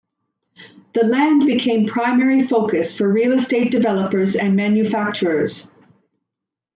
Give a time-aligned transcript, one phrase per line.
[0.95, 5.69] The land became a primary focus for real-estate developers and manufacturers.